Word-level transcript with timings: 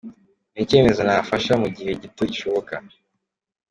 Ni 0.53 0.59
icyemezo 0.63 1.01
nafasha 1.07 1.53
mu 1.61 1.67
gihe 1.75 1.91
gito 2.01 2.23
gishoboka. 2.31 2.73